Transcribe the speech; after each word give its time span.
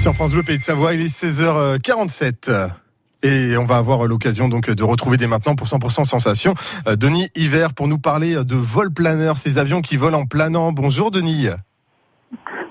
Sur 0.00 0.14
France 0.14 0.32
Bleu 0.32 0.42
Pays 0.42 0.56
de 0.56 0.62
Savoie, 0.62 0.94
il 0.94 1.02
est 1.02 1.14
16h47. 1.14 2.70
Et 3.22 3.58
on 3.58 3.66
va 3.66 3.76
avoir 3.76 4.06
l'occasion 4.06 4.48
donc 4.48 4.70
de 4.70 4.82
retrouver 4.82 5.18
dès 5.18 5.26
maintenant 5.26 5.54
pour 5.54 5.66
100% 5.66 6.06
sensation 6.06 6.54
euh, 6.88 6.96
Denis 6.96 7.28
Hiver 7.36 7.74
pour 7.74 7.86
nous 7.86 7.98
parler 7.98 8.36
de 8.42 8.54
vol 8.54 8.90
planeur, 8.94 9.36
ces 9.36 9.58
avions 9.58 9.82
qui 9.82 9.98
volent 9.98 10.20
en 10.20 10.24
planant. 10.24 10.72
Bonjour 10.72 11.10
Denis. 11.10 11.48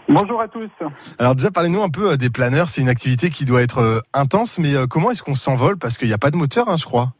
Bonjour 0.08 0.42
à 0.42 0.48
tous. 0.48 0.72
Alors 1.20 1.36
déjà 1.36 1.52
parlez-nous 1.52 1.84
un 1.84 1.90
peu 1.90 2.14
euh, 2.14 2.18
des 2.18 2.32
planeurs, 2.32 2.68
c'est 2.68 2.82
une 2.82 2.90
activité 2.90 3.30
qui 3.30 3.46
doit 3.46 3.62
être 3.62 3.78
euh, 3.78 4.00
intense, 4.16 4.58
mais 4.58 4.74
comment 4.90 5.12
est-ce 5.12 5.22
qu'on 5.22 5.36
s'envole? 5.36 5.78
Parce 5.78 6.00
qu'il 6.00 6.08
n'y 6.08 6.16
a 6.16 6.18
pas 6.18 6.32
de 6.32 6.36
moteur, 6.36 6.68
hein, 6.68 6.78
je 6.78 6.86
crois. 6.86 7.14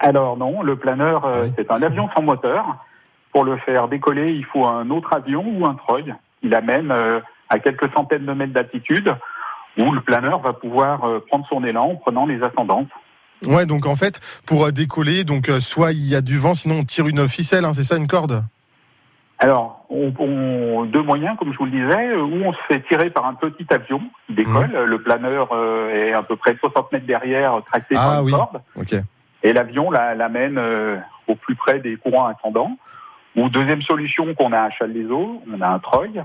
Alors 0.00 0.36
non, 0.36 0.60
le 0.62 0.74
planeur 0.74 1.30
Oui. 1.40 1.52
c'est 1.56 1.70
un 1.70 1.82
avion 1.82 2.08
sans 2.16 2.22
moteur. 2.22 2.84
Pour 3.32 3.44
le 3.44 3.58
faire 3.58 3.86
décoller, 3.86 4.32
il 4.32 4.44
faut 4.44 4.66
un 4.66 4.90
autre 4.90 5.14
avion 5.14 5.44
ou 5.46 5.66
un 5.66 5.74
treuil. 5.74 6.12
Il 6.42 6.54
amène 6.54 6.90
euh, 6.90 7.20
à 7.48 7.58
quelques 7.58 7.92
centaines 7.94 8.26
de 8.26 8.32
mètres 8.32 8.52
d'altitude 8.52 9.14
où 9.76 9.92
le 9.92 10.00
planeur 10.00 10.40
va 10.40 10.52
pouvoir 10.52 11.04
euh, 11.04 11.24
prendre 11.28 11.46
son 11.48 11.62
élan 11.64 11.90
en 11.90 11.94
prenant 11.96 12.26
les 12.26 12.42
ascendances. 12.42 12.88
Ouais, 13.46 13.64
donc 13.66 13.86
en 13.86 13.94
fait, 13.94 14.20
pour 14.46 14.66
euh, 14.66 14.72
décoller, 14.72 15.22
donc 15.24 15.48
euh, 15.48 15.60
soit 15.60 15.92
il 15.92 16.08
y 16.08 16.16
a 16.16 16.20
du 16.20 16.36
vent, 16.36 16.54
sinon 16.54 16.80
on 16.80 16.84
tire 16.84 17.06
une 17.06 17.28
ficelle, 17.28 17.64
hein, 17.64 17.72
c'est 17.72 17.84
ça, 17.84 17.96
une 17.96 18.08
corde? 18.08 18.42
Alors, 19.38 19.84
on, 19.88 20.12
on- 20.18 20.84
deux 20.86 21.02
moyens, 21.02 21.36
comme 21.38 21.52
je 21.52 21.58
vous 21.58 21.66
le 21.66 21.70
disais, 21.70 22.14
où 22.16 22.44
on 22.44 22.52
se 22.52 22.58
fait 22.68 22.82
tirer 22.88 23.10
par 23.10 23.24
un 23.26 23.34
petit 23.34 23.64
avion 23.70 24.00
qui 24.26 24.34
décolle. 24.34 24.72
Le 24.84 25.00
planeur 25.00 25.48
est 25.94 26.12
à 26.12 26.22
peu 26.24 26.34
près 26.34 26.56
60 26.58 26.90
mètres 26.92 27.06
derrière, 27.06 27.60
tracté 27.66 27.94
Ah 27.96 28.06
par 28.08 28.18
une 28.20 28.24
oui. 28.26 28.32
corde. 28.32 28.60
Et 29.44 29.52
l'avion 29.52 29.92
la- 29.92 30.16
l'amène 30.16 30.58
euh, 30.58 30.96
au 31.28 31.36
plus 31.36 31.54
près 31.54 31.78
des 31.78 31.94
courants 31.96 32.26
ascendants. 32.26 32.76
Ou 33.36 33.48
deuxième 33.48 33.82
solution 33.82 34.34
qu'on 34.34 34.52
a 34.52 34.62
à 34.62 34.70
Châles-les-Eaux, 34.70 35.40
on 35.54 35.60
a 35.60 35.68
un 35.68 35.78
treuil. 35.78 36.20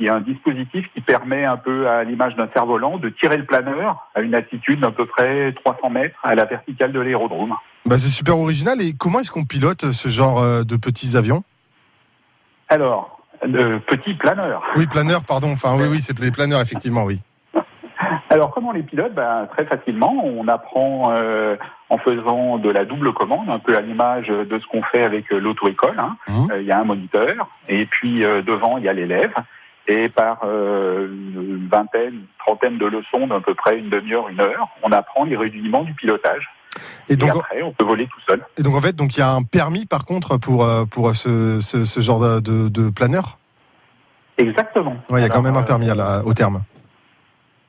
Il 0.00 0.06
y 0.06 0.08
a 0.08 0.14
un 0.14 0.20
dispositif 0.20 0.86
qui 0.94 1.00
permet 1.00 1.44
un 1.44 1.56
peu 1.56 1.88
à 1.88 2.04
l'image 2.04 2.36
d'un 2.36 2.48
cerf-volant 2.54 2.98
de 2.98 3.08
tirer 3.08 3.36
le 3.36 3.44
planeur 3.44 4.08
à 4.14 4.20
une 4.20 4.34
altitude 4.34 4.80
d'à 4.80 4.90
peu 4.92 5.06
près 5.06 5.52
300 5.64 5.90
mètres 5.90 6.18
à 6.22 6.34
la 6.34 6.44
verticale 6.44 6.92
de 6.92 7.00
l'aérodrome. 7.00 7.54
Bah, 7.84 7.98
c'est 7.98 8.10
super 8.10 8.38
original. 8.38 8.80
Et 8.80 8.94
comment 8.96 9.18
est-ce 9.20 9.32
qu'on 9.32 9.44
pilote 9.44 9.90
ce 9.92 10.08
genre 10.08 10.40
euh, 10.40 10.62
de 10.62 10.76
petits 10.76 11.16
avions? 11.16 11.42
Alors, 12.68 13.18
le 13.42 13.78
petit 13.78 14.14
planeur. 14.14 14.62
Oui, 14.76 14.86
planeur, 14.86 15.24
pardon. 15.24 15.52
Enfin, 15.52 15.76
oui, 15.76 15.86
oui, 15.90 16.00
c'est 16.00 16.18
les 16.18 16.30
planeurs, 16.30 16.60
effectivement, 16.60 17.04
oui. 17.04 17.20
Alors, 18.30 18.50
comment 18.52 18.68
on 18.68 18.72
les 18.72 18.82
pilote 18.82 19.14
ben, 19.14 19.48
Très 19.56 19.66
facilement. 19.66 20.12
On 20.24 20.46
apprend 20.48 21.12
euh, 21.12 21.56
en 21.88 21.98
faisant 21.98 22.58
de 22.58 22.68
la 22.68 22.84
double 22.84 23.12
commande, 23.14 23.48
un 23.48 23.58
peu 23.58 23.76
à 23.76 23.80
l'image 23.80 24.28
de 24.28 24.58
ce 24.58 24.66
qu'on 24.66 24.82
fait 24.82 25.02
avec 25.02 25.32
euh, 25.32 25.38
l'auto-école. 25.40 25.96
hein. 25.98 26.16
Euh, 26.52 26.60
Il 26.60 26.66
y 26.66 26.72
a 26.72 26.78
un 26.78 26.84
moniteur, 26.84 27.48
et 27.68 27.86
puis 27.86 28.24
euh, 28.24 28.42
devant, 28.42 28.76
il 28.78 28.84
y 28.84 28.88
a 28.88 28.92
l'élève. 28.92 29.32
Et 29.90 30.08
par 30.10 30.40
euh, 30.44 31.06
une 31.08 31.66
vingtaine, 31.70 32.12
une 32.14 32.26
trentaine 32.38 32.76
de 32.78 32.84
leçons 32.86 33.26
d'à 33.26 33.40
peu 33.40 33.54
près 33.54 33.78
une 33.78 33.88
demi-heure, 33.88 34.28
une 34.28 34.40
heure, 34.40 34.68
on 34.82 34.92
apprend 34.92 35.24
les 35.24 35.34
rudiments 35.36 35.82
du 35.82 35.94
pilotage. 35.94 36.46
Et 37.08 37.14
Et, 37.14 37.16
donc, 37.16 37.30
après, 37.30 37.62
on 37.62 37.72
peut 37.72 37.86
voler 37.86 38.06
tout 38.06 38.20
seul. 38.28 38.44
et 38.58 38.62
donc 38.62 38.74
en 38.76 38.80
fait, 38.82 38.94
donc 38.94 39.16
il 39.16 39.20
y 39.20 39.22
a 39.22 39.30
un 39.30 39.42
permis 39.42 39.86
par 39.86 40.04
contre 40.04 40.36
pour 40.36 40.62
euh, 40.64 40.84
pour 40.84 41.14
ce, 41.14 41.58
ce, 41.60 41.86
ce 41.86 42.00
genre 42.00 42.20
de, 42.42 42.68
de, 42.68 42.90
planeur? 42.90 43.38
Exactement. 44.36 44.96
Ouais, 45.08 45.20
il 45.20 45.22
y 45.22 45.26
a 45.26 45.30
quand 45.30 45.42
même 45.42 45.56
un 45.56 45.62
euh, 45.62 45.64
permis 45.64 45.90
à 45.90 45.94
la- 45.94 46.22
au 46.24 46.34
terme. 46.34 46.62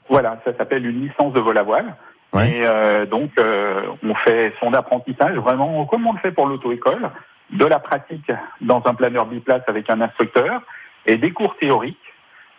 Voilà, 0.10 0.40
ça 0.44 0.56
s'appelle 0.58 0.86
une 0.86 1.08
licence 1.08 1.34
de 1.34 1.40
vol 1.40 1.58
à 1.58 1.64
voile. 1.64 1.96
Ouais. 2.34 2.50
Et 2.52 2.62
euh, 2.66 3.06
donc, 3.06 3.32
euh, 3.40 3.82
on 4.04 4.14
fait 4.16 4.54
son 4.60 4.74
apprentissage 4.74 5.36
vraiment 5.38 5.86
comme 5.86 6.06
on 6.06 6.14
le 6.14 6.20
fait 6.20 6.32
pour 6.32 6.46
l'auto-école, 6.48 7.10
de 7.52 7.66
la 7.66 7.80
pratique 7.80 8.32
dans 8.62 8.84
un 8.86 8.94
planeur 8.94 9.26
biplace 9.26 9.64
avec 9.68 9.90
un 9.90 10.02
instructeur 10.02 10.62
et 11.08 11.16
des 11.18 11.32
cours 11.32 11.56
théoriques, 11.58 11.98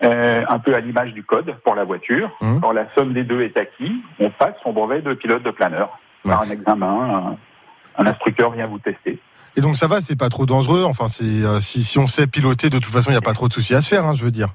euh, 0.03 0.45
un 0.49 0.59
peu 0.59 0.75
à 0.75 0.81
l'image 0.81 1.13
du 1.13 1.23
code 1.23 1.55
pour 1.65 1.75
la 1.75 1.85
voiture. 1.85 2.31
Mhm. 2.41 2.61
Quand 2.61 2.73
la 2.73 2.87
somme 2.95 3.13
des 3.13 3.25
deux 3.25 3.43
est 3.43 3.57
acquis, 3.57 4.03
on 4.19 4.31
passe 4.31 4.55
son 4.63 4.73
brevet 4.73 5.03
de 5.03 5.15
pilote 5.15 5.43
de 5.43 5.51
planeur 5.51 5.99
par 6.25 6.43
un 6.43 6.51
examen. 6.51 7.37
Un, 7.99 8.03
un 8.03 8.07
instructeur 8.07 8.51
vient 8.53 8.67
vous 8.67 8.79
tester. 8.79 9.19
Et 9.57 9.61
donc 9.61 9.77
ça 9.77 9.87
va, 9.89 10.01
c'est 10.01 10.17
pas 10.17 10.29
trop 10.29 10.47
dangereux. 10.47 10.85
Enfin, 10.85 11.09
c'est 11.09 11.25
euh, 11.25 11.61
si, 11.61 11.85
si 11.85 11.99
on 11.99 12.07
sait 12.07 12.27
piloter, 12.27 12.71
de 12.71 12.79
toute 12.79 12.93
façon, 12.93 13.11
il 13.11 13.15
n'y 13.15 13.19
a 13.19 13.23
pas 13.23 13.33
trop 13.33 13.49
de 13.49 13.53
soucis 13.53 13.75
à 13.75 13.81
se 13.81 13.89
faire, 13.89 14.07
hein, 14.07 14.15
je 14.15 14.25
veux 14.25 14.31
dire. 14.31 14.49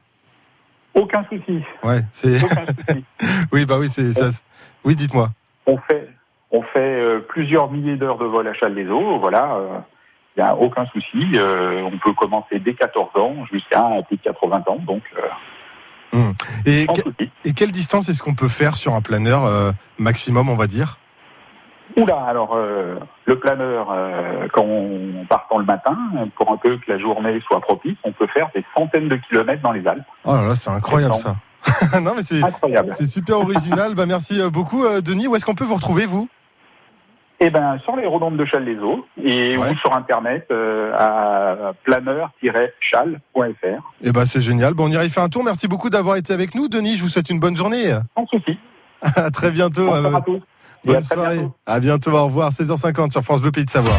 Aucun 0.93 1.25
souci, 1.25 1.61
Ouais, 1.83 2.01
c'est. 2.13 2.37
oui, 3.51 3.65
bah 3.65 3.77
oui, 3.77 3.89
c'est 3.89 4.13
ça. 4.13 4.29
Oui, 4.85 4.95
dites-moi. 4.95 5.29
On 5.65 5.77
fait, 5.77 6.07
on 6.51 6.61
fait 6.61 6.79
euh, 6.79 7.19
plusieurs 7.19 7.69
milliers 7.69 7.97
d'heures 7.97 8.17
de 8.17 8.25
vol 8.25 8.47
à 8.47 8.53
Châles-les-Eaux. 8.53 9.19
Voilà, 9.19 9.59
il 10.37 10.43
n'y 10.43 10.47
a 10.47 10.55
aucun 10.55 10.85
souci. 10.87 11.31
Euh, 11.35 11.81
on 11.83 11.97
peut 11.97 12.13
commencer 12.13 12.59
dès 12.59 12.73
14 12.73 13.09
ans 13.15 13.35
jusqu'à 13.51 13.83
plus 14.07 14.17
de 14.17 14.21
80 14.23 14.63
ans, 14.67 14.77
donc 14.85 15.01
euh, 15.17 16.31
Et, 16.65 16.85
sans 16.85 16.93
que- 16.93 17.01
souci. 17.01 17.29
et 17.45 17.53
quelle 17.53 17.71
distance 17.71 18.09
est-ce 18.09 18.21
qu'on 18.23 18.35
peut 18.35 18.49
faire 18.49 18.75
sur 18.75 18.93
un 18.95 19.01
planeur 19.01 19.45
euh, 19.45 19.71
maximum, 19.97 20.49
on 20.49 20.55
va 20.55 20.67
dire? 20.67 20.97
Oula, 21.97 22.17
alors 22.27 22.57
le 22.57 23.39
planeur, 23.39 23.87
quand 24.51 24.63
on 24.63 25.23
partant 25.29 25.59
le 25.59 25.65
matin, 25.65 25.95
pour 26.35 26.51
un 26.51 26.57
peu 26.57 26.77
que 26.77 26.91
la 26.91 26.97
journée 26.99 27.39
soit 27.47 27.61
propice, 27.61 27.95
on 28.03 28.11
peut 28.11 28.27
faire 28.27 28.49
des 28.55 28.65
centaines 28.75 29.07
de 29.07 29.15
kilomètres 29.29 29.61
dans 29.61 29.71
les 29.71 29.85
Alpes. 29.87 30.03
Oh 30.25 30.33
là 30.35 30.47
là, 30.47 30.55
c'est 30.55 30.71
incroyable 30.71 31.15
ça. 31.15 31.35
non 32.01 32.11
mais 32.15 32.21
c'est 32.21 33.05
super 33.05 33.37
original. 33.39 33.93
bah 33.95 34.05
merci 34.07 34.39
beaucoup, 34.51 34.83
Denis. 35.01 35.27
Où 35.27 35.35
est-ce 35.35 35.45
qu'on 35.45 35.55
peut 35.55 35.63
vous 35.63 35.75
retrouver 35.75 36.05
vous? 36.05 36.27
Eh 37.47 37.51
ben, 37.51 37.77
sur 37.83 37.95
l'aérodrome 37.95 38.37
de 38.37 38.45
Châles-les-Eaux 38.45 39.05
et 39.23 39.55
Ouais. 39.55 39.69
ou 39.69 39.75
sur 39.77 39.93
internet 39.95 40.47
euh, 40.51 40.91
à 40.97 41.73
planeur-châles.fr. 41.83 43.81
Eh 44.03 44.11
ben 44.11 44.25
c'est 44.25 44.41
génial. 44.41 44.73
Bon, 44.73 44.85
on 44.87 44.89
ira 44.89 45.05
y 45.05 45.09
faire 45.11 45.21
un 45.23 45.29
tour. 45.29 45.43
Merci 45.43 45.67
beaucoup 45.67 45.91
d'avoir 45.91 46.15
été 46.15 46.33
avec 46.33 46.55
nous, 46.55 46.67
Denis. 46.67 46.95
Je 46.95 47.03
vous 47.03 47.09
souhaite 47.09 47.29
une 47.29 47.39
bonne 47.39 47.55
journée. 47.55 47.93
Sans 48.15 48.25
souci. 48.27 48.57
à 49.15 49.29
très 49.29 49.51
bientôt. 49.51 49.85
Bonsoir 49.85 50.05
Euh, 50.15 50.17
à 50.17 50.21
tous. 50.21 50.37
Et 50.37 50.87
Bonne 50.87 50.95
à 50.95 51.01
soirée. 51.01 51.35
bientôt. 51.37 51.55
À 51.67 51.79
bientôt. 51.79 52.11
Au 52.13 52.25
revoir. 52.25 52.49
16h50 52.49 53.11
sur 53.11 53.21
France 53.21 53.41
Bleu 53.41 53.51
Pays 53.51 53.65
de 53.65 53.69
Savoie. 53.69 53.93